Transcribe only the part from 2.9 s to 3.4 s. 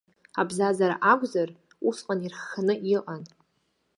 иҟан.